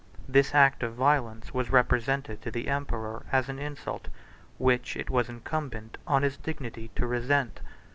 This 0.27 0.55
act 0.55 0.81
of 0.81 0.95
violence 0.95 1.53
was 1.53 1.69
represented 1.71 2.41
to 2.41 2.49
the 2.49 2.69
emperor 2.69 3.23
as 3.31 3.49
an 3.49 3.59
insult, 3.59 4.07
which 4.57 4.97
it 4.97 5.11
was 5.11 5.29
incumbent 5.29 5.99
on 6.07 6.23
his 6.23 6.37
dignity 6.37 6.89
to 6.95 7.05
resent. 7.05 7.59